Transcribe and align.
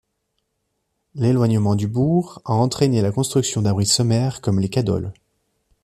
L’éloignement 1.13 1.75
du 1.75 1.87
bourg 1.87 2.41
a 2.43 2.53
entraîné 2.53 3.03
la 3.03 3.11
construction 3.11 3.61
d’abris 3.61 3.85
sommaires 3.85 4.41
comme 4.41 4.59
les 4.59 4.67
cadoles. 4.67 5.13